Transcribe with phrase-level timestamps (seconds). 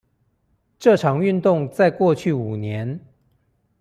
[0.79, 3.01] 這場運動在過去五年